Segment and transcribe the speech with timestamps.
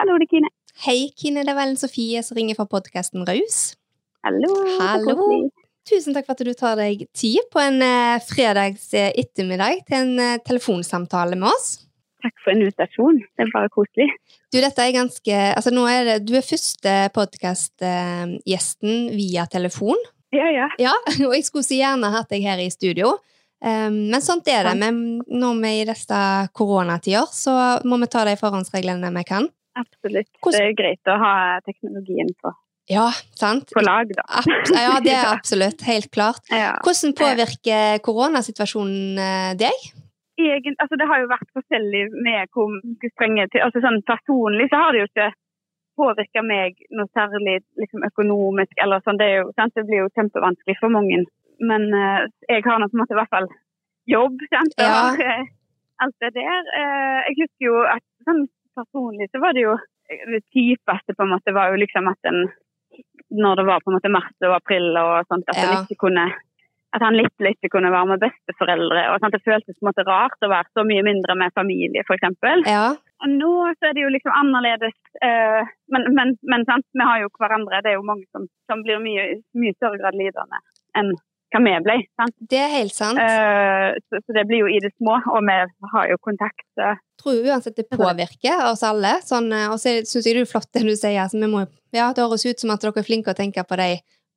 [0.00, 0.48] Hallo, det er Kine.
[0.80, 1.42] Hei, Kine.
[1.44, 3.56] Det er Ellen Sofie som ringer fra podkasten Raus.
[4.24, 4.48] Hallo.
[4.78, 5.26] Hallo.
[5.90, 9.98] Tusen takk for at du tar deg tid på en eh, fredags eh, ettermiddag til
[9.98, 11.68] en eh, telefonsamtale med oss.
[12.24, 13.20] Takk for invitasjonen.
[13.36, 14.08] Det er bare koselig.
[14.48, 20.00] Du, dette er ganske Altså, nå er det Du er første podkastgjesten via telefon.
[20.32, 20.72] Ja, ja.
[20.80, 20.96] Ja,
[21.28, 23.18] og jeg skulle så gjerne hatt deg her i studio.
[23.60, 24.78] Um, men sånt er det.
[24.80, 26.26] Men når vi i disse
[26.56, 29.52] koronatider, så må vi ta de forhåndsreglene vi kan.
[29.78, 30.30] Absolutt.
[30.42, 31.34] Det er greit å ha
[31.66, 32.52] teknologien på,
[32.90, 33.06] Ja,
[33.38, 33.70] sant?
[33.74, 34.24] på lag, da.
[34.40, 35.84] Ab ja, det er absolutt.
[35.86, 36.42] Helt klart.
[36.50, 36.74] Ja.
[36.84, 39.90] Hvordan påvirker koronasituasjonen eh, deg?
[40.40, 42.72] Egen, altså, det har jo vært forskjellig med hvor
[43.12, 45.30] strenge til altså, sånn Personlig så har det jo ikke
[46.00, 48.72] påvirka meg noe særlig liksom, økonomisk.
[48.82, 49.20] eller sånn.
[49.20, 49.74] Det, jo, sant?
[49.76, 51.24] det blir jo kjempevanskelig for mange.
[51.60, 53.50] Men uh, jeg har nå på en måte i hvert fall
[54.08, 54.40] jobb.
[54.52, 54.78] Sant?
[54.80, 55.10] Ja.
[55.10, 55.50] Og, uh,
[56.06, 56.72] alt det der.
[56.72, 58.46] Uh, jeg husker jo at sånn
[58.78, 59.76] personlig så var det jo
[60.08, 62.44] det typeste på en måte var jo liksom at en
[63.30, 65.82] når det var på en måte mars og april og sånt, at, Ja.
[65.84, 66.24] ikke kunne,
[66.96, 69.04] at han litt ikke kunne være med besteforeldre.
[69.12, 69.32] og sånt.
[69.32, 72.66] Det føltes på en måte rart å være så mye mindre med familie, f.eks.
[72.66, 72.96] Ja.
[73.22, 74.96] Og nå så er det jo liksom annerledes.
[75.22, 75.62] Eh,
[75.92, 76.86] men men, men sant?
[76.92, 77.82] vi har jo hverandre.
[77.82, 80.58] Det er jo mange som, som blir mye, mye større grad lidende
[80.98, 81.14] enn
[81.50, 81.96] hva vi ble.
[82.18, 82.36] sant?
[82.50, 83.18] Det er helt sant.
[83.18, 85.56] Uh, så, så det blir jo i det små, og vi
[85.94, 86.66] har jo kontakt.
[86.78, 89.16] Jeg tror uansett det påvirker oss alle.
[89.26, 91.18] Sånn, eh, og så syns jeg det er flott det du sier.
[91.24, 93.90] Altså, må, ja, det høres ut som at dere er flinke å tenke på de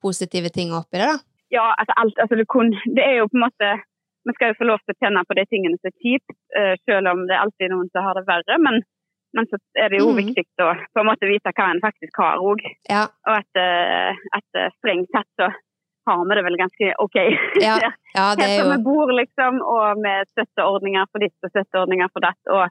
[0.03, 1.11] positive tingene oppi det.
[1.14, 1.19] da.
[1.53, 3.67] Ja, altså alt altså det, kun, det er jo på en måte
[4.23, 6.73] Vi skal jo få lov til å kjenne på de tingene som er kjipt, uh,
[6.88, 8.56] selv om det er alltid noen som har det verre.
[8.64, 8.78] Men,
[9.36, 10.22] men så er det jo mm.
[10.22, 12.64] viktig å på en måte vite hva en faktisk har òg.
[12.88, 15.50] Ja, Og at, eh, at eh, strengt tatt så
[16.09, 17.18] har vi det vel ganske OK.
[17.64, 17.76] ja,
[18.18, 22.12] ja det er Helt jo vi bor, liksom, og med støtteordninger for ditt og støtteordninger
[22.14, 22.66] for datt, og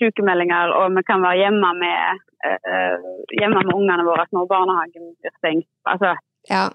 [0.00, 3.08] sykemeldinger, og vi kan være hjemme med, uh,
[3.40, 5.68] hjemme med ungene våre når barnehagen blir stengt.
[5.92, 6.14] Altså,
[6.48, 6.68] ja,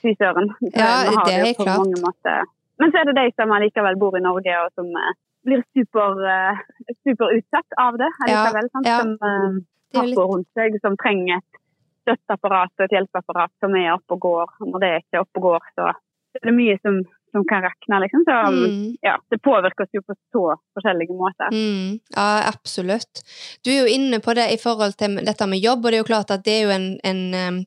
[0.00, 0.52] fy søren.
[0.70, 0.92] Ja,
[1.26, 2.48] det er jo klart.
[2.80, 5.12] Men så er det de som allikevel bor i Norge, og som uh,
[5.46, 6.62] blir super, uh,
[7.06, 8.70] super utsatt av det allikevel.
[8.72, 8.88] sant?
[8.88, 9.02] ja.
[9.02, 9.60] Som uh,
[10.00, 11.61] er på rundt seg, som trenger et
[12.02, 14.54] støtteapparat og et hjelpeapparat som er oppe og går.
[14.68, 15.88] Når det ikke er oppe og går, så
[16.38, 17.00] er det mye som,
[17.32, 18.22] som kan rakne, liksom.
[18.28, 20.44] Så mm, ja, det påvirker oss jo på så
[20.76, 21.52] forskjellige måter.
[21.52, 23.22] mm, ja, absolutt.
[23.64, 26.04] Du er jo inne på det i forhold til dette med jobb, og det er
[26.04, 27.66] jo klart at det er jo en, en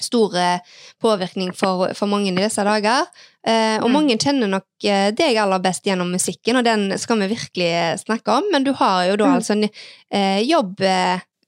[0.00, 0.58] stor eh,
[1.02, 3.06] påvirkning for, for mange i disse dager.
[3.46, 3.92] Eh, og Mm.
[3.94, 7.96] mange kjenner nok eh, deg aller best gjennom musikken, og den skal vi virkelig eh,
[8.00, 8.48] snakke om.
[8.52, 9.34] Men du har jo da Mm.
[9.38, 10.82] altså en eh, jobb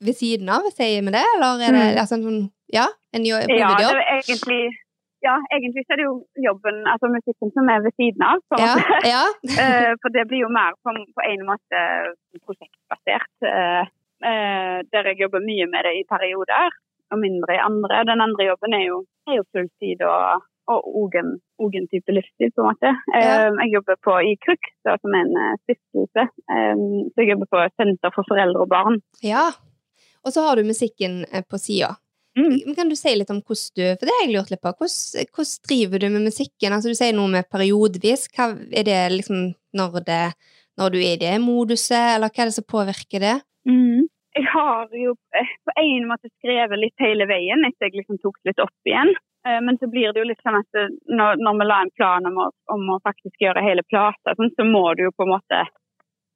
[0.00, 1.24] ved siden av, sier vi det?
[1.36, 2.00] Eller er det Mm.
[2.02, 3.94] altså, sånn, ja, en jo, Ja, det hovedjobb?
[3.96, 4.64] er egentlig
[5.26, 8.38] ja, egentlig så er det jo jobben, altså musikken som er ved siden av.
[8.48, 9.08] på en Ja, måte.
[9.14, 9.24] ja.
[9.62, 11.78] Eh, for det blir jo mer på, på en måte
[12.44, 13.32] prosjektbasert.
[13.42, 13.84] eh,
[14.30, 16.70] eh, der jeg jobber mye med det i perioder,
[17.10, 18.04] og mindre i andre.
[18.06, 20.80] Den andre jobben er jo, er jo fulltid og, og
[21.58, 22.90] og en, type livsstil, på en måte.
[23.14, 23.50] Ja.
[23.62, 24.62] Jeg jobber på i KRUX,
[25.02, 26.22] som er en stiftelse.
[27.12, 29.00] Så jeg jobber på Senter for foreldre og barn.
[29.22, 29.46] ja.
[30.26, 31.94] Og så har du musikken eh, på sida.
[32.37, 32.75] Mm.
[32.76, 34.72] Kan du si litt om hvordan du For det har jeg lurt litt på.
[34.76, 36.75] Hvordan, hvordan driver du med musikken?
[36.75, 38.26] Altså Du sier noe med periodevis.
[38.34, 40.25] Hva er det liksom når, det,
[40.76, 43.38] når du er i det moduset, eller hva er det som påvirker det?
[43.69, 44.04] Mm.
[44.37, 48.37] Jeg har jo eh, på en måte skrevet litt hele veien etter jeg liksom tok
[48.44, 49.14] litt opp igjen.
[49.48, 52.28] Eh, Men så blir det jo litt sånn at når, når vi la en plan
[52.28, 55.37] om å, om å faktisk gjøre hele plata, sånn, så må du jo på en
[55.38, 55.64] måte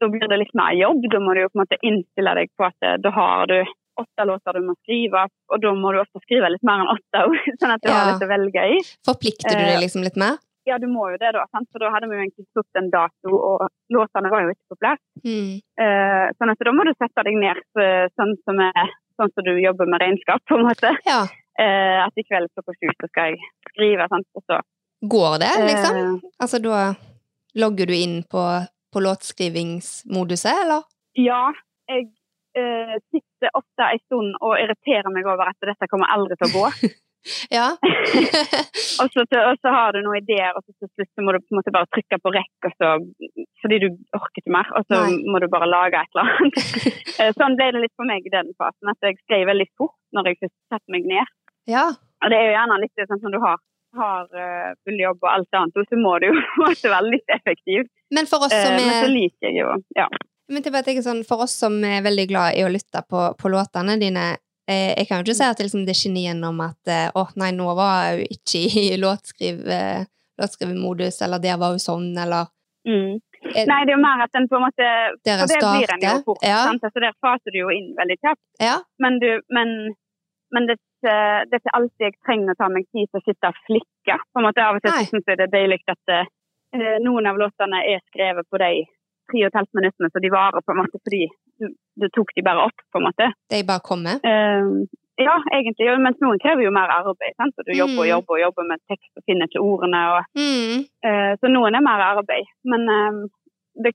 [0.00, 1.04] Da blir det litt mer jobb.
[1.12, 3.58] Da må du jo på en måte innstille deg på at da har du
[4.00, 7.24] åtte låter du må skrive, og da må du ofte skrive litt mer enn åtte
[7.62, 8.78] sånn at du har litt å velge i.
[9.06, 10.38] Forplikter du Eh, deg liksom litt mer?
[10.68, 11.46] Ja, du må jo det, da.
[11.50, 11.66] Sant?
[11.72, 14.80] For da hadde vi jo egentlig satt en dato, og låtene var jo ikke på
[14.82, 15.00] plass.
[15.24, 15.52] Mm.
[15.82, 19.46] Eh, sånn at da må du sette deg ned eh, sånn som, er, sånn som
[19.46, 20.92] du jobber med regnskap, på en måte.
[21.08, 21.22] Ja.
[21.60, 24.28] Eh, at i kveld klokka sju så skal jeg skrive, sant?
[24.36, 24.60] og så
[25.00, 25.96] Går det, liksom?
[25.96, 26.80] Uh, Altså da
[27.56, 28.42] logger du inn på,
[28.92, 30.84] på låtskrivingsmoduset, eller?
[31.18, 31.48] Ja,
[31.88, 32.10] jeg
[32.58, 36.56] eh, sitter ofte en stund og irriterer meg over at dette kommer aldri til å
[36.58, 36.66] gå.
[37.52, 37.76] Ja.
[39.00, 41.52] og, så, og så har du noen ideer, og så til slutt må du på
[41.52, 42.94] en måte bare trykke på rekk, så,
[43.60, 45.18] fordi du orker ikke mer, og så Nei.
[45.28, 46.60] må du bare lage et eller annet.
[47.20, 49.92] Eh, sånn ble det litt for meg i den fasen, at jeg skrev veldig fort
[50.16, 51.34] når jeg først satte meg ned.
[51.68, 51.90] ja.
[52.20, 53.60] Og det er jo gjerne litt sånn som du har,
[53.96, 56.34] har uh, full jobb og alt annet, og så må du jo
[56.94, 57.86] være litt effektiv.
[58.12, 60.08] Men for oss Eh, som er liker jeg jo Ja.
[60.50, 63.24] Men jeg bare tenker sånn, For oss som er veldig glad i å lytte på,
[63.38, 64.24] på låtene dine
[64.66, 67.26] eh, Jeg kan jo ikke si at det, liksom, det skinner gjennom at eh, Å,
[67.40, 70.02] nei, nå var jo ikke i låtskriv, eh,
[70.40, 72.50] låtskrivemodus', eller der var hun sånn, eller
[72.88, 73.18] Mm.
[73.44, 74.86] Er- Nei, det er jo mer at den på en måte
[75.20, 76.38] For det blir en jo starter, fort.
[76.42, 76.60] ja.
[76.64, 76.80] Sant?
[76.94, 78.40] så der faser du jo inn veldig kjapt.
[78.56, 78.78] Ja.
[79.04, 79.74] Men, du, men,
[80.56, 83.24] men det, er det er ikke alltid jeg trenger å ta meg tid til å
[83.26, 84.16] sitte og flikke.
[84.32, 87.36] På en måte Av og til syns jeg det er deilig at eh, noen av
[87.40, 88.70] låtene er skrevet på de
[89.30, 91.22] tre og et halvt minuttene så de varer, på en måte, fordi
[91.60, 91.68] du,
[92.02, 93.30] du tok de bare opp, på en måte.
[93.54, 94.18] De bare kommer.
[94.26, 94.84] Uh,
[95.20, 95.84] ja, egentlig.
[95.88, 97.34] jo, Mens noen krever jo mer arbeid.
[97.36, 97.54] sant?
[97.60, 98.12] Og du jobber og Mm.
[98.14, 100.00] jobber og jobber med tekst og finner ikke ordene.
[100.16, 100.84] og Mm.
[101.06, 102.48] uh, Så noen er mer arbeid.
[102.64, 103.28] Men uh,
[103.84, 103.92] det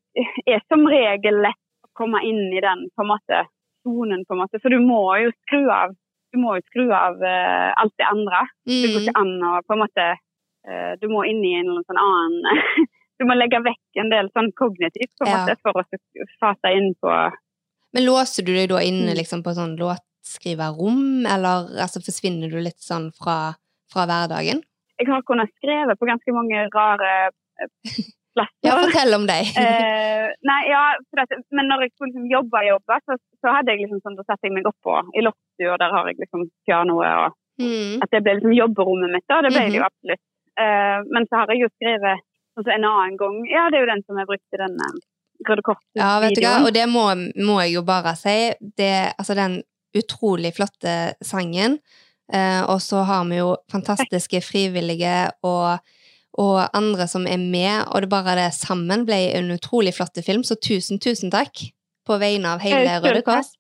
[0.48, 3.42] er som regel lett å komme inn i den på en måte
[3.86, 4.62] sonen, på en måte.
[4.62, 5.94] For du må jo skru av
[6.36, 8.42] du må jo skru av uh, alt det andre.
[8.68, 9.08] Det går Mm.
[9.08, 10.06] ikke an å på en måte
[10.68, 12.88] eh, Du må inn i en eller sånn annen
[13.20, 15.38] Du må legge vekk en del sånn kognitivt på en Ja.
[15.46, 15.84] måte for å
[16.42, 17.12] fase inn på
[17.96, 19.18] Men låser du deg da inne Mm.
[19.22, 23.56] liksom, på sånn låtskriverrom, eller altså, forsvinner du litt sånn fra,
[23.92, 24.62] fra hverdagen?
[25.00, 27.32] Jeg har kunnet skrive på ganske mange rare
[27.62, 27.68] eh,
[28.36, 28.68] plasser.
[28.68, 29.48] Ja, fortell om deg.
[30.26, 30.84] Eh, nei, ja,
[31.22, 34.16] at, men når jeg skulle liksom jobbe i jobba, så, så hadde jeg liksom sånn,
[34.18, 38.02] da satte jeg meg opp på i loftstua, der har jeg liksom pianoet, og Mm.
[38.04, 39.88] at det ble liksom jobberommet mitt, da, det ble det jo Mhm.
[39.88, 40.24] absolutt.
[40.60, 42.20] Eh, men så har jeg jo skrevet
[42.56, 44.96] sånn så en annen gang, ja, det er jo den som jeg brukte den uh,
[45.46, 47.06] Røde Ja, vet du hva, og det må,
[47.44, 48.54] må jeg jo bare si.
[48.80, 49.60] Det, altså den
[49.96, 51.78] utrolig flotte sangen,
[52.34, 55.14] eh, og så har vi jo fantastiske frivillige
[55.48, 55.84] og,
[56.40, 60.44] og andre som er med, og det bare det sammen ble en utrolig flott film,
[60.44, 61.68] så tusen, tusen takk
[62.06, 63.54] på vegne av hele Eh, Røde Kors.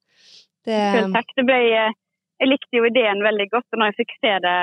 [0.65, 0.79] Det,
[1.13, 1.31] takk.
[1.37, 1.95] Det ble, eh,
[2.41, 4.57] jeg likte jo ideen veldig godt, og når jeg fikk se det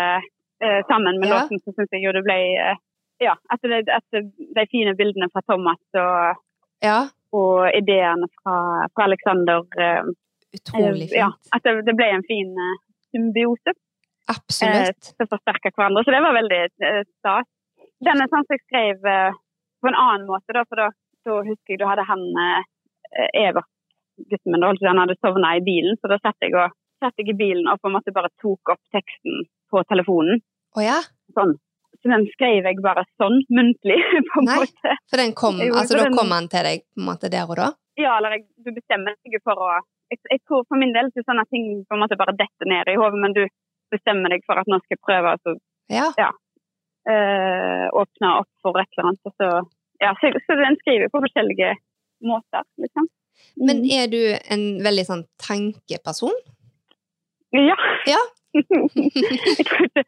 [0.63, 1.43] eh, sammen med Ja.
[1.43, 2.81] låten, så syns jeg jo det ble eh,
[3.23, 6.43] Ja, det, at de fine bildene fra Thomas og,
[6.83, 6.99] ja,
[7.33, 8.57] og ideene fra,
[8.93, 10.11] fra Alexander eh,
[10.57, 11.19] utrolig fint.
[11.21, 12.75] Ja, at det, det ble en fin uh,
[13.15, 13.75] symbiose
[14.33, 15.13] Absolutt.
[15.15, 16.05] som forsterka hverandre.
[16.05, 17.49] Så det var veldig uh, stas.
[18.03, 19.35] Den er sånn som jeg skrev eh,
[19.83, 20.89] på en annen måte, da, for da,
[21.27, 22.65] da husker jeg da hadde han eh,
[23.45, 23.69] Evert,
[24.31, 27.31] gutten min, da, han hadde sovna i bilen, så da satt jeg, og, satt jeg
[27.31, 30.43] i bilen og på en måte bare tok opp teksten på telefonen.
[30.75, 30.99] Oh, ja,
[31.37, 31.55] Sånn.
[32.01, 33.99] Så den skrev jeg bare sånn, muntlig,
[34.33, 34.57] på en Nei.
[34.63, 34.95] måte.
[35.11, 37.45] for den kom, Jo, altså da den- kom han til deg på en måte der
[37.51, 37.69] og da?
[38.01, 39.69] Ja, eller jeg, du bestemmer deg for å
[40.13, 42.69] jeg, jeg tror For min del så er sånne ting på en måte bare detter
[42.69, 43.43] ned i hodet, men du
[43.93, 45.55] bestemmer deg for at nå skal jeg prøve å
[45.93, 46.09] Ja.
[47.09, 49.33] eh, åpne opp for et eller annet.
[49.37, 49.49] Så,
[50.01, 51.75] ja, så, så den skriver på forskjellige
[52.29, 53.09] måter, liksom.
[53.57, 53.91] Men Mm.
[53.99, 54.21] er du
[54.55, 56.35] en veldig sånn tankeperson?
[57.53, 57.77] Ja.
[58.07, 58.21] Ja.
[58.59, 60.07] jeg tror ikke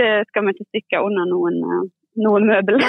[0.00, 1.82] det skal vi ikke stikke under noen, eh,
[2.24, 2.80] noen møbel.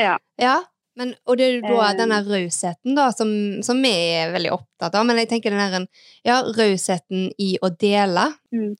[0.00, 0.18] ja.
[0.42, 0.58] Ja,
[0.98, 1.96] men, og det er da Eh.
[1.96, 3.28] denne rausheten da, som,
[3.64, 5.86] som vi er veldig opptatt av, men jeg tenker den der,
[6.28, 8.26] ja, rausheten i å dele.
[8.52, 8.74] Mm.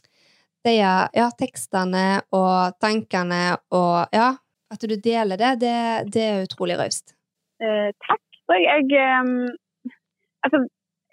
[0.63, 4.29] Det er, ja, tekstene og tankene og, ja,
[4.73, 5.73] at du deler det, det,
[6.15, 7.17] det er utrolig raust.
[7.63, 8.23] Eh, takk.
[8.53, 9.91] Jeg, jeg, eh,
[10.45, 10.61] altså,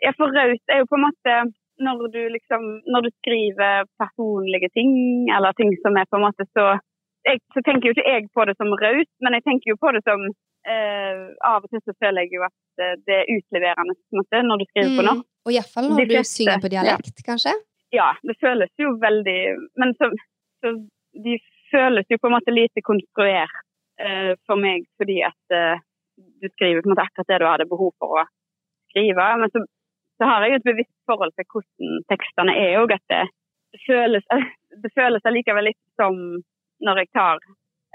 [0.04, 1.38] jeg for raust er jo på en måte
[1.86, 4.92] når du liksom når du skriver personlige ting,
[5.36, 6.78] eller ting som er på en måte så
[7.28, 9.92] jeg, Så tenker jo ikke jeg på det som raust, men jeg tenker jo på
[9.96, 10.22] det som
[10.72, 14.62] eh, Av og til så føler jeg jo at eh, det er utleverende måte, når
[14.62, 15.26] du skriver på norsk.
[15.46, 17.56] Og i hvert fall når fleste, du synger på dialekt, kanskje?
[17.96, 19.40] Ja, det føles jo veldig
[19.82, 20.12] Men så,
[20.62, 20.76] så
[21.26, 21.36] de
[21.74, 23.56] føles jo på en måte lite konstruert
[24.02, 25.82] eh, for meg, fordi at eh,
[26.42, 28.26] du skriver på en måte akkurat det du hadde behov for å
[28.92, 29.28] skrive.
[29.42, 29.64] Men så,
[30.20, 32.94] så har jeg et bevisst forhold til hvordan tekstene er òg.
[32.96, 33.24] At det,
[33.76, 34.26] det føles
[34.84, 36.20] det føles allikevel litt som
[36.84, 37.40] når jeg tar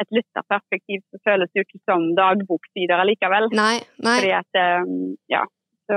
[0.02, 3.46] et lytterperspektiv, så føles det jo ikke som dagboksider allikevel.
[3.54, 4.16] Nei, nei.
[4.18, 4.88] Fordi at eh,
[5.36, 5.44] Ja.
[5.84, 5.96] Så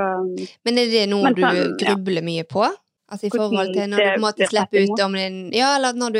[0.67, 1.75] Men er det noe Men du sånn, ja.
[1.79, 2.65] grubler mye på?
[3.07, 5.95] Altså i forhold til når du på en måte slipper ut om en Ja, eller
[5.95, 6.19] når du,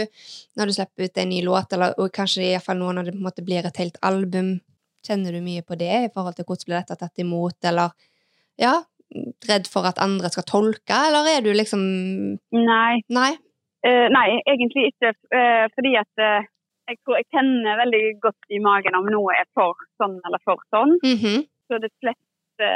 [0.56, 3.10] når du slipper ut en ny låt, eller og kanskje i hvert fall nå når
[3.10, 4.54] det på en måte blir et helt album.
[5.04, 7.92] Kjenner du mye på det i forhold til hvordan blir dette tatt imot, eller
[8.60, 8.78] ja,
[9.48, 11.84] redd for at andre skal tolke, eller er du liksom
[12.52, 13.02] nei.
[13.14, 13.34] Nei?
[13.88, 15.14] uh, nei, egentlig ikke.
[15.34, 16.46] Uh, fordi at uh,
[16.88, 20.62] jeg tror jeg kjenner veldig godt i magen om noe er for sånn eller for
[20.74, 20.96] sånn.
[21.04, 21.46] Mhm.
[21.68, 22.68] Så det fleste,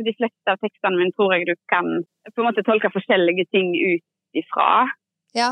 [0.00, 1.90] de fleste av tekstene mine tror jeg du kan
[2.32, 4.86] på en måte tolke forskjellige ting ut ifra.
[5.36, 5.50] Ja.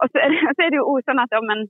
[0.00, 1.66] Og så er, det, så er det jo også sånn at om, en,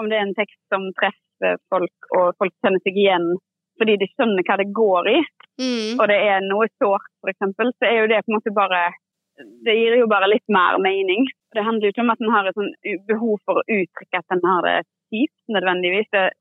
[0.00, 3.30] om det er en tekst som treffer folk, og folk kjenner seg igjen
[3.78, 5.18] fordi de skjønner hva det går i,
[5.58, 5.98] Mm.
[5.98, 8.92] og det er noe sårt f.eks., så er jo det på en måte bare
[9.64, 11.26] Det gir jo bare litt mer mening.
[11.54, 12.72] Det handler jo ikke om at en har et sånn
[13.06, 14.72] behov for å uttrykke at en har det
[15.14, 16.08] kjipt, nødvendigvis.
[16.10, 16.32] Det er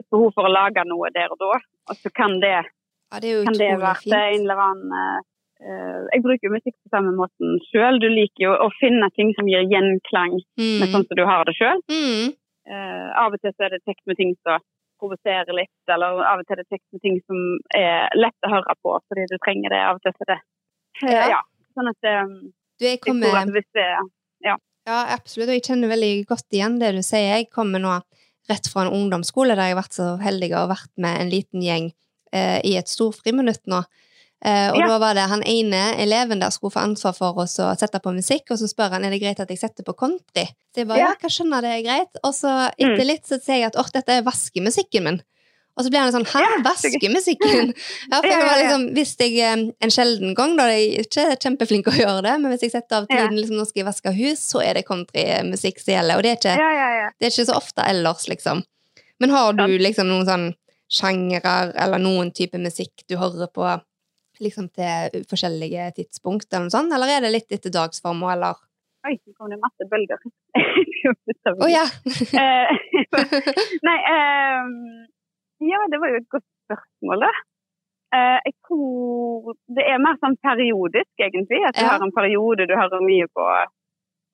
[0.00, 1.60] et behov for å lage noe der og da.
[1.88, 4.92] Og så kan det, ja, det kan det være være en eller annen
[5.64, 7.96] eh, Jeg bruker musikk på samme måten sjøl.
[8.04, 10.92] Du liker jo å finne ting som gir gjenklang med Mm.
[10.92, 11.80] sånn som du har det sjøl.
[11.88, 12.34] Mm.
[12.68, 14.60] Uh, av og til så er det tekst med ting som
[15.02, 17.38] provoserer litt, eller av og til er det tekst med ting som
[17.76, 20.16] er lett å høre på fordi du trenger det av og til.
[20.16, 20.40] Så det.
[21.02, 21.24] Eh, Ja.
[21.36, 21.40] Ja.
[21.72, 22.34] Sånn at um,
[22.78, 23.88] Du, jeg jeg kommer at hvis det
[24.82, 25.48] Ja, absolutt.
[25.48, 27.36] Og jeg kjenner veldig godt igjen det du sier.
[27.38, 28.00] Jeg kommer nå
[28.50, 31.30] rett fra en ungdomsskole der jeg har vært så heldig å ha vært med en
[31.30, 31.92] liten gjeng
[32.34, 33.84] eh, i et storfriminutt nå.
[34.44, 34.86] Eh, og Ja.
[34.90, 38.10] da var det han ene eleven der skulle få ansvar for oss å sette på
[38.14, 40.48] musikk, og så spør han er det greit at jeg setter på country.
[40.74, 42.18] Så jeg bare ja, hva skjønner det er greit?
[42.24, 45.20] Og så etter litt så sier jeg at åh, dette er vaskemusikken min.
[45.78, 47.70] Og så blir han sånn hæ, vaskemusikken?
[48.10, 51.36] Ja, for det var liksom, hvis jeg eh, en sjelden gang, da jeg er ikke
[51.46, 54.12] kjempeflink å gjøre det, men hvis jeg setter av tiden liksom, nå skal jeg vaske
[54.18, 56.18] hus, så er det countrymusikk som gjelder.
[56.18, 57.06] Og det er ikke Ja, ja, ja.
[57.14, 58.64] det er ikke så ofte ellers, liksom.
[59.22, 60.46] Men har du liksom noen sånn
[60.92, 63.64] sjangere eller noen type musikk du hører på
[64.40, 66.92] liksom til forskjellige tidspunkt, eller noe sånt?
[66.94, 68.60] Eller er det litt etter dagsformål, eller
[69.02, 70.20] Oi, nå kom det masse bølger.
[71.66, 71.82] Å ja!
[72.38, 72.68] Eh,
[73.88, 74.76] Nei, um,
[75.66, 77.30] ja, det var jo et godt spørsmål, da.
[78.14, 81.64] Uh, jeg tror det er mer sånn periodisk, egentlig.
[81.66, 81.96] At du Ja.
[81.96, 83.46] har en periode du hører mye på,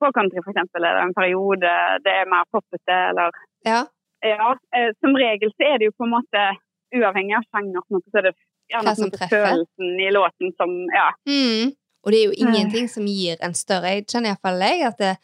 [0.04, 0.84] på country, for eksempel.
[0.84, 1.72] er det en periode
[2.04, 3.32] det er mer poppete, eller
[3.64, 3.86] ja.
[4.26, 4.52] Ja.
[4.52, 6.44] uh, som regel så er det jo på en måte
[6.92, 8.36] uavhengig av sjanger, så er det
[8.72, 9.44] Hva som treffer.
[9.46, 11.08] følelsen i låten som Ja.
[11.26, 11.72] Mm.
[12.04, 15.16] Og det er jo ingenting som gir en større Jeg kjenner iallfall jeg at det,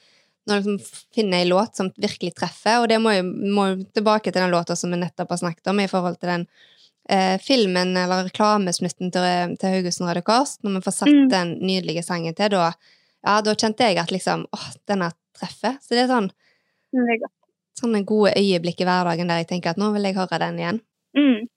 [0.47, 4.43] når jeg liksom finner en låt som virkelig treffer, og det må jo, tilbake til
[4.43, 6.47] den låta som vi nettopp har snakket om, i forhold til den
[7.09, 11.29] eh, filmen eller reklamesnutten til, til Haugesund Røde Kors, når vi får satt Mm.
[11.31, 12.73] den nydelige sangen til, da,
[13.25, 15.79] ja, da kjente jeg at liksom åh, denne treffer.
[15.81, 16.31] Så det er sånn
[16.93, 17.29] Det er
[17.81, 20.81] sånne gode øyeblikk i hverdagen der jeg tenker at nå vil jeg høre den igjen.
[21.17, 21.49] Mm.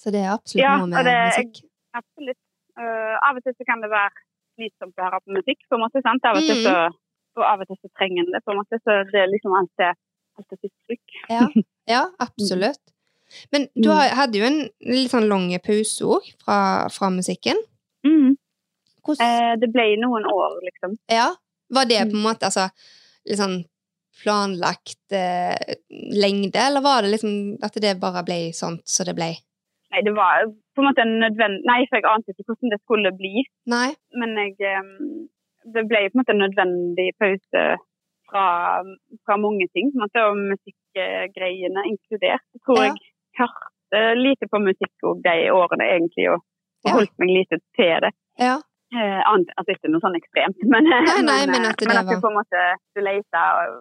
[0.00, 1.60] Så det er absolutt Ja, noe med det- musikk.
[1.94, 2.38] Absolutt.
[2.78, 4.10] Uh, av og til så kan det være
[4.56, 6.00] slitsomt å høre på musikk, på en måte.
[6.02, 6.24] sant?
[6.24, 6.64] Av og til Mm.
[6.64, 6.76] så,
[7.36, 8.78] og av og til så trenger en det, på en måte.
[8.84, 9.92] Så det er liksom alt det
[10.60, 11.08] sitt trykk.
[11.28, 11.48] Ja,
[11.86, 12.80] ja absolutt.
[13.52, 13.94] Men du Mm.
[13.96, 17.56] har, hadde jo en litt sånn lang pause òg fra, fra musikken.
[18.06, 18.36] Mm.
[19.20, 20.96] Eh, det ble noen år, liksom.
[21.10, 21.34] Ja.
[21.70, 22.10] Var det Mm.
[22.10, 22.70] på en måte altså,
[23.26, 23.64] litt sånn
[24.22, 29.36] planlagt eh, lengde, eller var det liksom at det bare ble sånt som det ble?
[29.90, 32.80] Nei, det var på en måte en nødvendig Nei, for jeg ante ikke hvordan det
[32.84, 33.42] skulle bli.
[33.74, 33.88] Nei?
[34.20, 34.54] Men jeg
[35.74, 37.62] Det ble på en måte en nødvendig pause
[38.30, 38.44] fra,
[39.26, 40.38] fra mange ting, på en måte, og
[40.94, 42.44] musikkgreiene inkludert.
[42.54, 42.92] Jeg tror Ja.
[42.94, 46.40] jeg hørte lite på musikk òg de årene, egentlig, og,
[46.84, 46.92] og Ja.
[46.96, 48.12] holdt meg lite til det.
[48.38, 48.56] Ja.
[48.94, 51.98] Eh, annet altså ikke noe sånn ekstremt, men, Nei, nei, men men at det men
[52.00, 52.60] at du på en måte
[52.96, 53.74] du leter,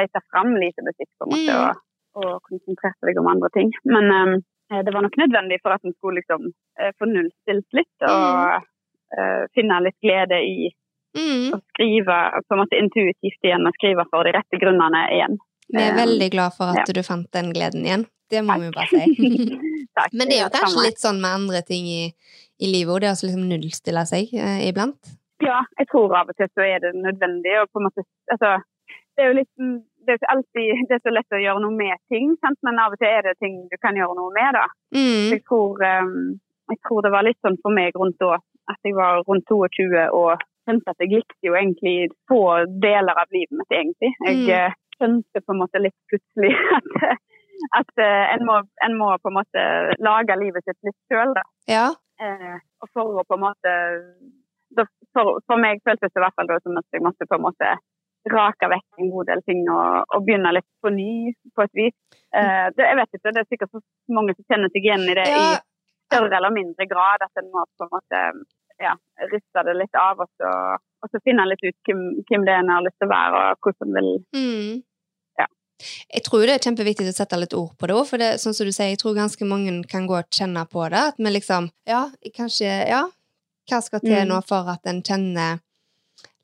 [0.00, 1.68] leter fram lite musikk, på en måte, Mm.
[1.68, 1.76] og,
[2.24, 3.70] og konsentrerte deg om andre ting.
[3.84, 7.96] Men eh, det var nok nødvendig for at en skulle liksom eh, få nullstilt litt,
[8.04, 8.58] og
[9.16, 10.68] eh, finne litt glede i
[11.16, 11.54] Mm.
[11.56, 15.38] å skrive på en måte intuitivt igjen, og skrive for de rette grunnene igjen.
[15.72, 16.94] Vi er Eh, veldig glad for at ja.
[16.94, 18.04] du fant den gleden igjen.
[18.30, 19.56] Det må vi jo bare si.
[19.96, 20.12] Takk.
[20.18, 22.12] Men det er jo kanskje litt sånn med andre ting i,
[22.60, 25.16] i livet det å liksom nullstille seg eh, iblant.
[25.44, 27.56] Ja, jeg tror av og til så er det nødvendig.
[27.62, 28.58] Og på en måte, altså,
[29.16, 29.66] det er jo litt
[30.08, 32.58] det er alltid det er så lett å gjøre noe med ting, sant?
[32.66, 34.56] men av og til er det ting du kan gjøre noe med.
[34.58, 34.66] da.
[34.96, 35.28] Mm.
[35.34, 36.18] Jeg tror, ehm,
[36.72, 38.38] jeg tror det var litt sånn for meg rundt da,
[38.72, 42.42] at jeg var rundt 22 og skjønte at jeg likte jo egentlig få
[42.82, 44.10] deler av livet mitt, egentlig.
[44.26, 44.50] Jeg Mm.
[44.56, 46.90] eh, skjønte på en måte litt plutselig at,
[47.80, 49.64] at eh, en, må, en må på en måte
[50.04, 51.46] lage livet sitt litt sjøl, da.
[51.70, 51.86] Ja.
[52.20, 53.72] Eh, og for å på en måte
[55.14, 57.44] for, for meg føltes det i hvert fall da som at jeg måtte på en
[57.46, 57.70] måte
[58.32, 61.96] rake vekk en god del ting og, og begynne litt på ny på et vis.
[62.34, 63.82] Eh, det, jeg vet ikke, det er sikkert så
[64.16, 65.42] mange som kjenner seg igjen i det ja.
[65.56, 65.58] i
[66.08, 67.24] større eller mindre grad.
[67.24, 68.22] At en må på en måte
[68.82, 68.94] ja,
[69.32, 72.62] riste det litt av og så, og så finne litt ut hvem, hvem det er
[72.62, 74.84] en har lyst til å være og hvordan en vil Mm.
[76.10, 78.54] Jeg tror det er kjempeviktig å sette litt ord på det òg, for det, sånn
[78.56, 81.02] som du sier, jeg tror ganske mange kan gå og kjenne på det.
[81.12, 83.04] At vi liksom Ja, kanskje Ja,
[83.70, 84.28] hva skal til Mm.
[84.32, 85.60] nå for at en kjenner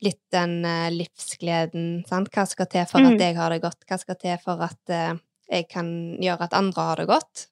[0.04, 2.28] litt den eh, livsgleden, sant?
[2.34, 3.14] Hva skal til for Mm.
[3.14, 3.80] at jeg har det godt?
[3.88, 5.14] Hva skal til for at eh,
[5.50, 5.88] jeg kan
[6.20, 7.49] gjøre at andre har det godt?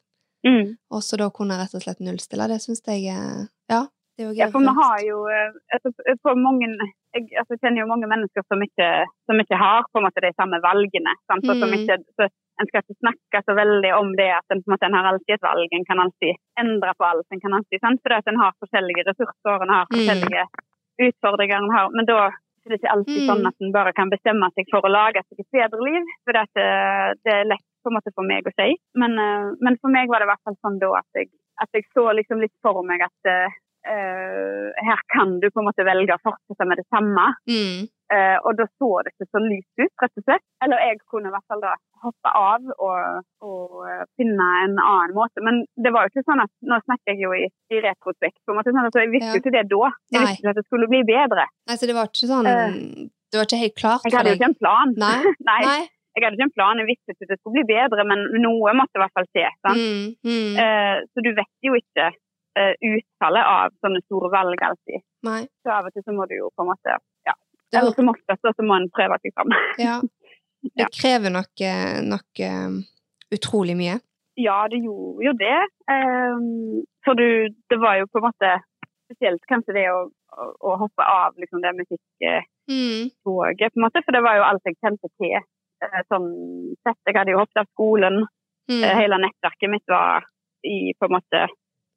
[0.47, 0.77] mm.
[0.91, 2.49] Og så da kunne rett og slett nullstille.
[2.51, 3.05] Det syns jeg
[3.71, 3.83] Ja.
[4.13, 6.67] Det er jo Ja, for vi har jo eh, altså, mange,
[7.17, 8.89] jeg altså, kjenner jo mange mennesker som ikke,
[9.25, 11.15] som ikke har på en måte de samme valgene.
[11.31, 11.45] Sant?
[11.49, 11.61] Mm.
[11.61, 11.77] som Mm.
[11.79, 12.29] ikke, så
[12.61, 15.07] en skal ikke snakke så veldig om det at en, på en, måte, en har
[15.13, 15.69] alltid et valg.
[15.73, 17.27] En kan alltid endre på alt.
[17.33, 18.01] En kan alltid, sant?
[18.05, 20.47] For at en har forskjellige ressurser, en har Mm.
[21.01, 21.57] Utfordringer.
[21.57, 23.29] En har, men da er det ikke alltid Mm.
[23.29, 26.03] sånn at en bare kan bestemme seg for å lage seg et bedre liv.
[26.25, 26.47] For det,
[27.25, 28.77] det er lett på en måte for meg å si.
[28.95, 31.29] Men, eh, men for meg var det i hvert fall sånn da at jeg,
[31.61, 33.31] at jeg så liksom litt for meg at,
[33.89, 37.27] eh, her kan du på en måte velge å fortsette med det samme.
[37.51, 37.89] Mm.
[38.13, 40.43] Uh, og da så det ikke så lyst ut, rett og slett.
[40.65, 41.71] Eller jeg kunne i hvert fall da
[42.03, 45.41] hoppe av og, og eh, finne en annen måte.
[45.47, 48.53] Men det var jo ikke sånn at Nå snakker jeg jo i, i retrospekt, på
[48.53, 49.37] en måte, sånn at jeg visste Ja.
[49.39, 49.91] jo ikke det da.
[50.11, 50.23] Jeg Nei.
[50.27, 51.47] visste ikke at det skulle bli bedre.
[51.71, 54.51] Nei, så det var ikke sånn Det var ikke helt klart Jeg hadde jo ikke
[54.51, 54.95] en plan.
[55.07, 55.15] Nei.
[55.51, 55.79] Nei, Nei.
[55.87, 56.83] jeg hadde ikke en plan.
[56.83, 59.47] Jeg visste ikke at det skulle bli bedre, men noe måtte i hvert fall skje.
[59.71, 60.61] Mm, mm.
[60.67, 62.11] Eh, så du vet jo ikke
[62.59, 65.03] eh, utfallet av sånne store valg alltid.
[65.29, 65.43] Nei.
[65.63, 66.97] Så av og til så må du jo på en måte
[67.29, 67.35] ja.
[67.73, 69.55] Eller som oftest så må en prøve seg fram.
[69.81, 70.01] ja.
[70.79, 72.75] Det krever nok, eh, nok um,
[73.35, 73.97] utrolig mye.
[74.39, 75.57] Ja, det gjorde jo det.
[75.91, 76.45] Um,
[77.03, 78.51] for du, det var jo på en måte
[79.09, 83.11] spesielt kanskje det å, å, å hoppe av liksom det musikktoget, Mm.
[83.27, 84.05] på en måte.
[84.07, 85.35] For det var jo alt jeg kjente til.
[86.07, 86.29] sånn
[86.87, 87.01] sett.
[87.11, 88.23] Jeg hadde jo hoppet av skolen.
[88.71, 88.85] Mm.
[89.01, 90.23] Hele nettverket mitt var
[90.63, 91.41] i på en måte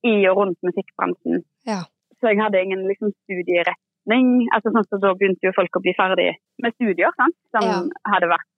[0.05, 1.43] i og rundt musikkbransjen.
[1.69, 1.81] Ja.
[2.19, 4.45] Så jeg hadde ingen liksom studieretning.
[4.55, 6.31] Altså sånn så Da begynte jo folk å bli ferdig
[6.63, 7.35] med studier, sant?
[7.55, 7.79] som Ja.
[8.13, 8.49] hadde vært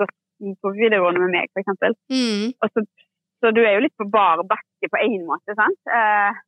[0.00, 0.14] gått
[0.62, 1.96] på videregående med meg, f.eks.
[2.12, 2.52] Mm.
[2.62, 2.84] Og så,
[3.42, 5.80] så du er jo litt på bar bakke på én måte, sant?
[5.88, 6.38] Eh,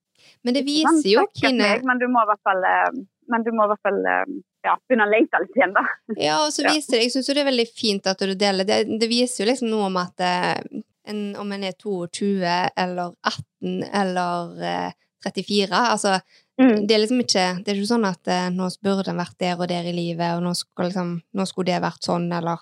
[0.47, 1.11] Men det viser sant?
[1.43, 4.01] jo, meg, Men du må i hvert fall, eh, men du må i hvert fall
[4.07, 4.25] eh,
[4.65, 5.83] ja, begynne å lete litt igjen, da.
[6.17, 8.65] Ja, og så viser det Jeg syns jo det er veldig fint at du deler
[8.69, 8.81] det.
[9.01, 10.63] Det viser jo liksom noe om at eh,
[11.07, 12.43] en, om en er 22
[12.77, 14.93] eller 18 eller eh,
[15.25, 16.21] 34 Altså,
[16.61, 16.87] Mm.
[16.87, 19.57] det er liksom ikke Det er ikke sånn at eh, nå burde en vært der
[19.57, 22.59] og der i livet, og nå skulle, liksom, nå skulle det vært sånn, eller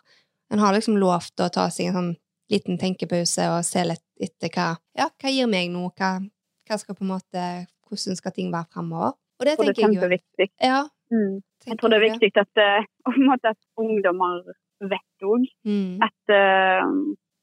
[0.52, 2.12] En har liksom lovt å ta seg en sånn
[2.50, 5.90] liten tenkepause og se litt etter hva Ja, hva gir meg noe?
[5.98, 6.12] Hva,
[6.68, 7.44] hva skal på en måte
[7.90, 9.12] Hvordan skal ting være framover?
[9.40, 10.00] Og det er tenker jeg jo.
[10.00, 10.50] kjempeviktig.
[10.62, 11.40] Ja, Mm.
[11.66, 12.84] Jeg tror det er viktig at, eh,
[13.28, 14.44] måte at ungdommer
[14.80, 15.98] vet òg Mm.
[16.06, 16.86] at eh,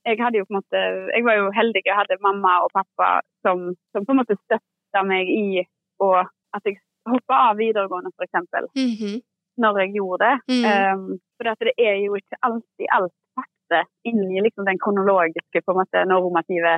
[0.07, 0.81] jeg hadde jo på en måte
[1.15, 3.09] Jeg var jo heldig jeg hadde mamma og pappa
[3.45, 5.63] som, som på en måte støtta meg i
[6.03, 6.19] og
[6.55, 6.77] at jeg
[7.09, 9.17] hoppa av videregående, for eksempel, -hmm.
[9.63, 10.35] når jeg gjorde det.
[10.53, 10.63] Mm.
[10.93, 15.79] Um, for det er jo ikke alltid alt fakta inni liksom den kronologiske, på en
[15.81, 16.73] måte, normative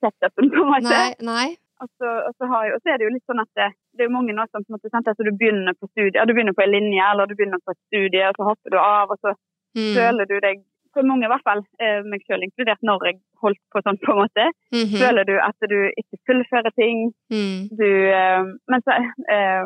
[0.00, 0.96] setupen, på en måte.
[0.96, 1.48] Nei, nei.
[1.82, 3.68] Og så, og, så har jeg, og så er det jo litt sånn at det,
[3.96, 6.24] det er mange nå som på en måte, sant, altså du begynner på studie, ja,
[6.24, 8.78] du begynner på en linje, eller du begynner på et studie, og så hopper du
[8.80, 9.30] av, og så
[9.76, 9.92] Mm.
[9.98, 10.56] føler du deg,
[10.96, 14.12] for mange i hvert fall, eh, meg selv inkludert når jeg holdt på sånn på
[14.14, 14.96] en måte, Mhm.
[15.02, 17.68] føler du at du ikke fullfører ting, Mm.
[17.76, 18.96] du, eh, men så,
[19.28, 19.64] eh,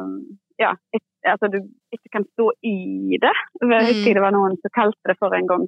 [0.58, 0.74] ja,
[1.26, 1.58] altså du
[1.94, 3.34] ikke kan stå i det.
[3.62, 5.64] Jeg husker det var noen som kalte det for en gang.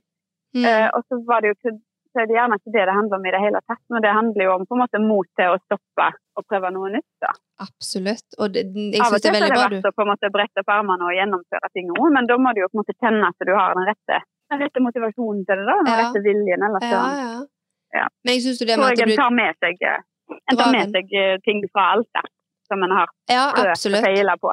[0.54, 0.64] Mm.
[0.68, 1.78] Eh, og så var det jo
[2.12, 4.12] så er det gjerne ikke det det handler om i det hele tatt, men det
[4.12, 7.08] handler jo om på en måte mot til å stoppe og prøve noe nytt.
[7.24, 7.32] da.
[7.64, 8.28] Absolutt.
[8.38, 9.88] Og det, jeg Av og syns det til er er veldig det bra du verdt
[9.88, 12.60] å på en måte brette opp armene og gjennomføre ting òg, men da må du
[12.60, 14.18] jo på en måte kjenne at du har den rette,
[14.52, 15.98] den rette motivasjonen til det, da, den Ja.
[16.04, 16.62] rette viljen.
[16.68, 17.44] Eller så Ja, ja.
[17.92, 18.06] Ja.
[18.24, 19.98] Men jeg syns jo det med at du tar med seg, eh,
[20.48, 22.28] en tar med seg eh, ting fra alt der,
[22.68, 24.52] som en har Ja, prøvd og feila på.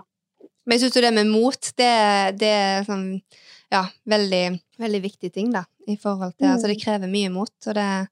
[0.66, 1.94] Men jeg syns jo det med mot, det,
[2.40, 3.22] det er sånn
[3.72, 5.64] Ja, veldig, veldig viktig ting, da.
[5.88, 6.54] I forhold til Mm.
[6.56, 8.08] Altså, det krever mye mot, og det er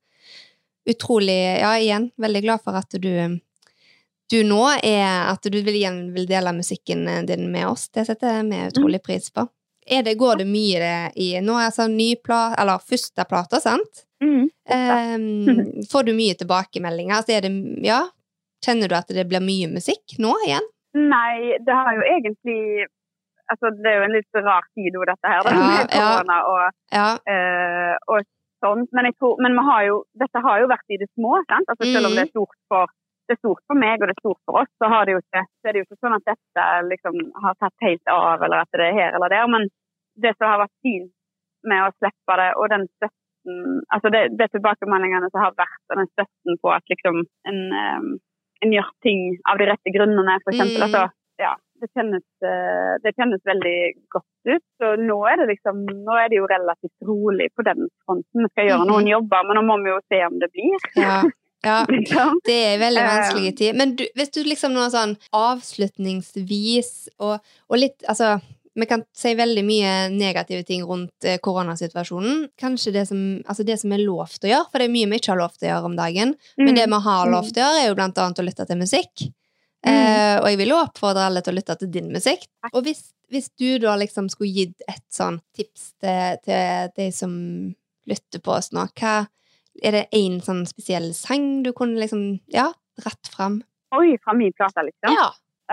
[0.87, 3.39] utrolig Ja, igjen, veldig glad for at du
[4.29, 7.87] du nå er at du vil, igjen vil dele musikken din med oss.
[7.89, 9.47] Det setter vi utrolig pris på.
[9.87, 14.03] Det, går det mye i Nå er altså ny plat, eller første plate, sant?
[14.23, 14.49] Mm.
[14.69, 15.27] Ehm,
[15.91, 17.15] får du mye tilbakemeldinger?
[17.21, 17.51] Altså det,
[17.85, 18.01] ja,
[18.65, 20.65] kjenner du at det blir mye musikk nå igjen?
[20.97, 22.87] Nei, det har jo egentlig
[23.47, 26.39] Altså, det er jo en litt rar tid jo, dette her, da, Ja, med ja.
[26.51, 27.05] og, Ja.
[27.31, 28.25] eh, og
[28.59, 28.89] sånt.
[28.91, 31.63] Men jeg tror, men har jo, dette har jo vært i det små, sant?
[31.71, 32.17] Altså, selv om Mhm.
[32.17, 32.91] det er stort for
[33.27, 35.43] det er stort for meg og det er stort for oss, så, har det ikke,
[35.59, 38.71] så er det jo ikke sånn at dette liksom har tatt helt av, eller at
[38.71, 39.47] det er her eller der.
[39.51, 39.67] Men
[40.23, 41.11] det som har vært fint
[41.67, 43.21] med å slippe det, og den støtten
[43.95, 48.07] Altså det, det tilbakemeldingene som har vært, og den støtten på at liksom en, eh,
[48.65, 50.81] en gjør ting av de rette grunnene, eksempel.
[50.81, 50.83] Mm.
[50.89, 51.03] Altså,
[51.39, 53.77] ja, det kjennes, eh, det kjennes veldig
[54.11, 54.65] godt ut.
[54.81, 58.43] Så nå er det liksom, nå er det jo relativt rolig på den fronten.
[58.43, 58.91] Vi skal gjøre Mhm.
[58.91, 60.75] noen jobber, men nå må vi jo se om det blir.
[60.99, 61.21] Ja.
[61.65, 61.85] ja.
[61.93, 62.39] Liksom.
[62.45, 63.75] Det er veldig vanskelig vanskelige tid.
[63.79, 65.15] Men du, hvis du liksom noe sånn
[65.97, 66.91] avslutningsvis
[67.23, 67.39] og,
[67.69, 68.37] og litt Altså,
[68.77, 72.43] vi kan si veldig mye negative ting rundt eh, koronasituasjonen.
[72.61, 75.17] Kanskje det som, altså det som er lovt å gjøre, for det er mye vi
[75.17, 76.35] ikke har lov til å gjøre om dagen.
[76.61, 77.31] Men det vi har Mm.
[77.33, 79.25] lov til å gjøre, er jo blant annet å lytte til musikk.
[79.87, 79.93] Mm.
[79.93, 82.45] Eh, og jeg vil jo oppfordre alle til å lytte til din musikk.
[82.73, 83.01] Og hvis,
[83.33, 87.33] hvis du da liksom skulle gitt et sånn tips til, til de som
[88.07, 89.23] lytter på oss nå, hva
[89.83, 92.69] er det én sånn spesiell sang du kunne liksom ja,
[93.05, 93.61] rett fram?
[93.95, 95.13] Oi, fra min plate, liksom?
[95.15, 95.27] Ja.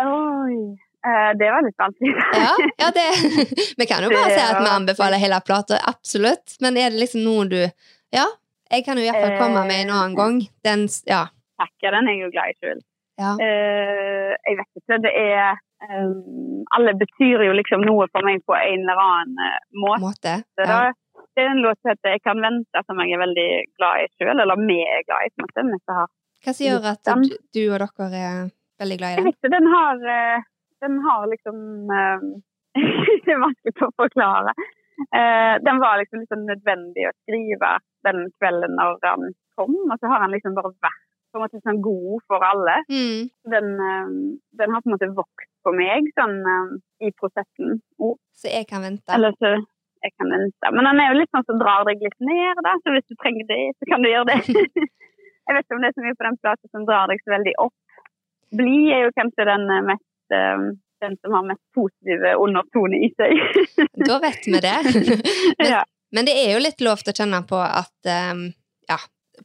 [0.04, 0.58] Oi.
[1.04, 2.14] Eh, det var litt vanskelig.
[2.32, 3.06] ja, ja det
[3.80, 6.56] Vi kan jo bare si at vi anbefaler hele plata, absolutt.
[6.64, 7.60] Men er det liksom noe du
[8.14, 8.26] Ja,
[8.70, 10.18] jeg kan jo i hvert fall komme med en annen Eh.
[10.22, 10.40] gang.
[10.64, 11.26] Den, ja.
[11.60, 12.80] Takk, den er jeg jo glad i sjøl.
[13.20, 13.34] Ja.
[13.42, 14.98] Eh, jeg vet ikke.
[15.04, 15.60] Det er
[16.74, 20.00] Alle betyr jo liksom noe for meg på en eller annen måte.
[20.00, 20.32] Måte.
[20.64, 20.78] Ja.
[21.34, 24.06] Det er en låt som heter 'Jeg kan vente', som jeg er veldig glad i
[24.16, 24.40] sjøl.
[24.40, 25.96] Eller vi er glad i, på en måte.
[25.98, 26.08] Har
[26.44, 27.04] Hva som gjør at
[27.54, 28.50] du, og dere er
[28.82, 29.18] veldig glad i den?
[29.18, 30.42] Jeg vet ikke, den har, eh,
[30.84, 31.56] den har liksom
[32.00, 32.20] eh,
[33.24, 34.52] Det er vanskelig å forklare.
[35.18, 37.70] Eh, den var liksom litt sånn nødvendig å skrive
[38.06, 41.60] den kvelden når den kom, og så har den liksom bare vært på en måte
[41.66, 42.76] sånn god for alle.
[42.86, 43.30] Mm.
[43.50, 43.70] Den,
[44.58, 46.36] den har på en måte vokst på meg sånn
[47.02, 47.80] i prosessen.
[47.98, 48.14] Oh.
[48.30, 49.10] Så jeg kan vente.
[49.10, 49.56] eller så
[50.04, 50.70] jeg kan vente.
[50.76, 53.16] Men den er jo litt sånn som drar deg litt ned, da, så hvis du
[53.16, 54.38] trenger det, så kan du gjøre det.
[55.48, 57.34] jeg vet ikke om det er så mye på den plata som drar deg så
[57.34, 58.00] veldig opp.
[58.54, 60.66] Bli er jo kanskje den eh, mest eh,
[61.04, 63.34] den som har mest positive undertone i seg.
[64.08, 64.76] Da vet vi det.
[65.58, 65.82] Men, ja,
[66.14, 68.46] men det er jo litt lov til å kjenne på at um,
[68.86, 69.00] Ja,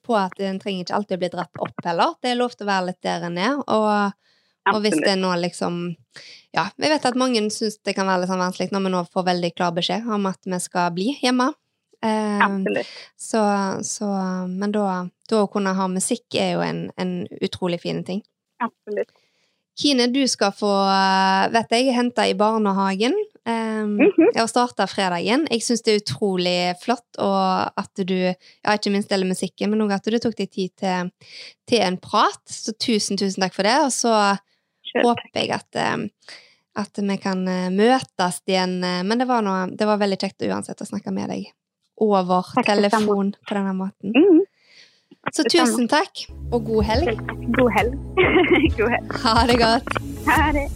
[0.06, 2.14] på at en trenger ikke alltid å bli dratt opp heller.
[2.22, 3.56] Det er lov til å være litt der en er.
[3.58, 4.18] Og,
[4.74, 5.80] og hvis det det nå liksom
[6.56, 9.04] Ja, vi vet at mange syns det kan være litt sånn vanskelig når vi nå
[9.14, 11.52] får veldig klar beskjed om at vi skal bli hjemme.
[12.02, 12.46] Eh,
[13.20, 13.44] så,
[13.86, 14.10] så
[14.50, 14.86] Men da,
[15.30, 18.24] da å kunne ha musikk er jo en, en utrolig fin ting.
[18.60, 19.14] absolutt.
[19.80, 23.14] Kine, du skal få, eh, vet jeg, hente i barnehagen.
[23.48, 24.30] Um, mm -hmm.
[24.34, 25.48] Jeg har starta fredagen.
[25.52, 28.14] Jeg syns det er utrolig flott, og at du
[28.64, 31.12] ja, ikke minst deler musikken, men òg at du tok deg tid til,
[31.68, 32.42] til en prat.
[32.46, 33.80] Så tusen, tusen takk for det.
[33.86, 34.38] Og så.
[34.96, 35.98] Håper jeg at, eh,
[36.80, 38.78] at vi kan eh, møtes igjen.
[38.84, 41.50] eh, Men det var, noe, det var veldig kjekt uansett å snakke med deg
[42.00, 44.14] over Takk, telefon på denne måten.
[44.16, 44.42] Mm,
[45.36, 47.20] Så tusen takk, og god helg.
[47.58, 47.98] God helg.
[48.78, 49.18] God helg.
[49.26, 49.98] Ha det godt.
[50.30, 50.68] Ha det.